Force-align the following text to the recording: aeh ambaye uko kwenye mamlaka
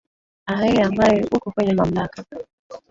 aeh 0.51 0.77
ambaye 0.87 1.17
uko 1.35 1.47
kwenye 1.53 1.73
mamlaka 1.79 2.17